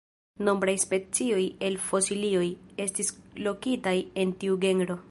[0.45, 2.47] Nombraj specioj el fosilioj
[2.87, 3.17] estis
[3.49, 4.97] lokitaj en tiu genro.